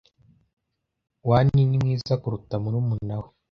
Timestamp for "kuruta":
2.21-2.55